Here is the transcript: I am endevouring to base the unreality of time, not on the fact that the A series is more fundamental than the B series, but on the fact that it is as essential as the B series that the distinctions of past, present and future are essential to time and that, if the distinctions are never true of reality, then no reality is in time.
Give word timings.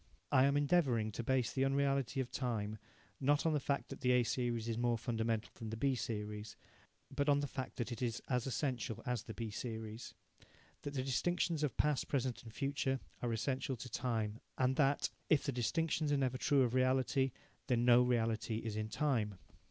I 0.31 0.45
am 0.45 0.55
endevouring 0.57 1.11
to 1.11 1.21
base 1.23 1.53
the 1.53 1.63
unreality 1.63 2.19
of 2.21 2.31
time, 2.31 2.79
not 3.19 3.45
on 3.45 3.53
the 3.53 3.59
fact 3.59 3.89
that 3.89 4.01
the 4.01 4.13
A 4.13 4.23
series 4.23 4.67
is 4.67 4.75
more 4.75 4.97
fundamental 4.97 5.51
than 5.59 5.69
the 5.69 5.77
B 5.77 5.93
series, 5.93 6.55
but 7.15 7.29
on 7.29 7.39
the 7.39 7.45
fact 7.45 7.75
that 7.75 7.91
it 7.91 8.01
is 8.01 8.19
as 8.27 8.47
essential 8.47 9.03
as 9.05 9.21
the 9.21 9.35
B 9.35 9.51
series 9.51 10.15
that 10.81 10.95
the 10.95 11.03
distinctions 11.03 11.61
of 11.61 11.77
past, 11.77 12.07
present 12.07 12.41
and 12.41 12.51
future 12.51 12.99
are 13.21 13.31
essential 13.31 13.75
to 13.75 13.91
time 13.91 14.39
and 14.57 14.75
that, 14.77 15.11
if 15.29 15.43
the 15.43 15.51
distinctions 15.51 16.11
are 16.11 16.17
never 16.17 16.39
true 16.39 16.63
of 16.63 16.73
reality, 16.73 17.29
then 17.67 17.85
no 17.85 18.01
reality 18.01 18.55
is 18.55 18.75
in 18.75 18.89
time. 18.89 19.37